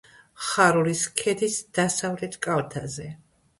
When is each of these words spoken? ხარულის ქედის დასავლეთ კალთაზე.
ხარულის 0.45 1.03
ქედის 1.19 1.59
დასავლეთ 1.81 2.41
კალთაზე. 2.49 3.09